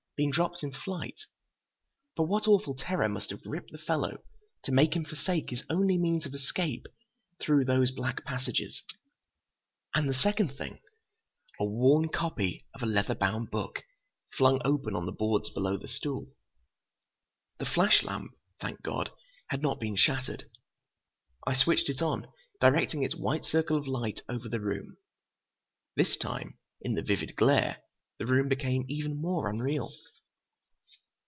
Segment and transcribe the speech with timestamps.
[0.17, 1.19] Been dropped in flight!
[2.15, 4.21] But what awful terror must have gripped the fellow
[4.61, 6.85] to make him forsake his only means of escape
[7.41, 8.83] through those black passages?
[9.95, 13.81] And the second thing—a worn copy of a leather bound book,
[14.37, 16.27] flung open on the boards below the stool!
[17.57, 19.09] The flash lamp, thank God!
[19.49, 20.51] had not been shattered.
[21.47, 22.27] I switched it on,
[22.59, 24.97] directing its white circle of light over the room.
[25.95, 27.81] This time, in the vivid glare,
[28.19, 29.91] the room became even more unreal.